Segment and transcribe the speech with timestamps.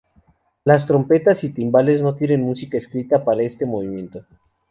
[0.63, 4.25] Las trompetas y timbales no tienen música escrita para este movimiento.